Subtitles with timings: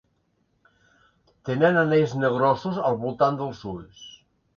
[1.49, 4.01] Tenen anells negrosos al voltant dels ulls.